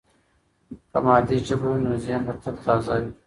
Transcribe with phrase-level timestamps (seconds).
[0.91, 3.09] که مادي ژبه وي، نو ذهن به تل تازه وي.